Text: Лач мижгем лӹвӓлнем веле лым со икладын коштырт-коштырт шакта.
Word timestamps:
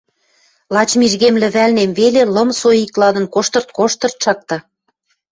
Лач 0.73 0.89
мижгем 0.99 1.35
лӹвӓлнем 1.41 1.91
веле 1.99 2.21
лым 2.35 2.49
со 2.59 2.69
икладын 2.83 3.25
коштырт-коштырт 3.33 4.15
шакта. 4.23 4.57